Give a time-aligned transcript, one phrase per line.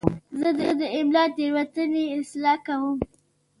[0.39, 0.49] زه
[0.79, 2.97] د املا تېروتنې اصلاح کوم.